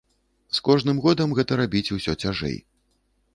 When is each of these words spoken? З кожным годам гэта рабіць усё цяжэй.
З 0.59 0.63
кожным 0.67 1.01
годам 1.03 1.35
гэта 1.41 1.59
рабіць 1.61 1.93
усё 1.99 2.17
цяжэй. 2.25 2.57